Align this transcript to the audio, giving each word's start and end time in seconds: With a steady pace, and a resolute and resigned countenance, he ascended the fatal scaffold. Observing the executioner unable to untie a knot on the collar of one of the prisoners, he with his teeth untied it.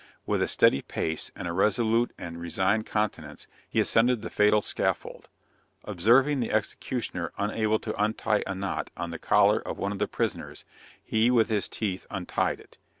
With 0.25 0.41
a 0.41 0.47
steady 0.47 0.81
pace, 0.81 1.31
and 1.35 1.47
a 1.47 1.53
resolute 1.53 2.11
and 2.17 2.39
resigned 2.41 2.87
countenance, 2.87 3.45
he 3.69 3.79
ascended 3.79 4.23
the 4.23 4.31
fatal 4.31 4.63
scaffold. 4.63 5.29
Observing 5.83 6.39
the 6.39 6.49
executioner 6.51 7.31
unable 7.37 7.77
to 7.77 8.03
untie 8.03 8.41
a 8.47 8.55
knot 8.55 8.89
on 8.97 9.11
the 9.11 9.19
collar 9.19 9.59
of 9.61 9.77
one 9.77 9.91
of 9.91 9.99
the 9.99 10.07
prisoners, 10.07 10.65
he 11.03 11.29
with 11.29 11.49
his 11.49 11.69
teeth 11.69 12.07
untied 12.09 12.59
it. 12.59 12.79